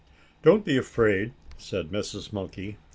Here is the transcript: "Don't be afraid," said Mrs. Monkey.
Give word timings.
"Don't 0.41 0.65
be 0.65 0.77
afraid," 0.77 1.31
said 1.59 1.91
Mrs. 1.91 2.33
Monkey. 2.33 2.77